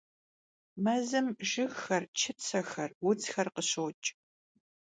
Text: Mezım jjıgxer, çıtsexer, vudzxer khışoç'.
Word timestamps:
Mezım 0.83 1.27
jjıgxer, 1.47 2.03
çıtsexer, 2.17 2.89
vudzxer 3.03 3.47
khışoç'. 3.55 4.07